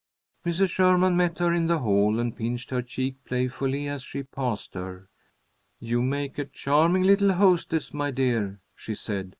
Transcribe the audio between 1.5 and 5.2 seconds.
in the hall, and pinched her cheek playfully as she passed her.